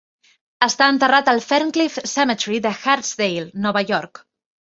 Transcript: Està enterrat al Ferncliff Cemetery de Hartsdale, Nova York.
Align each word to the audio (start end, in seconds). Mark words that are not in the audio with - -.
Està 0.67 0.87
enterrat 0.93 1.29
al 1.33 1.41
Ferncliff 1.47 1.99
Cemetery 2.13 2.63
de 2.65 2.73
Hartsdale, 2.79 3.45
Nova 3.69 3.87
York. 3.95 4.25